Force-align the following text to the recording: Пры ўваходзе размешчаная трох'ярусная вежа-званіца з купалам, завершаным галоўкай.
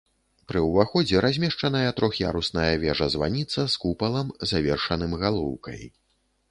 Пры 0.51 0.61
ўваходзе 0.67 1.21
размешчаная 1.25 1.91
трох'ярусная 1.99 2.73
вежа-званіца 2.85 3.67
з 3.75 3.83
купалам, 3.85 4.27
завершаным 4.55 5.11
галоўкай. 5.25 5.81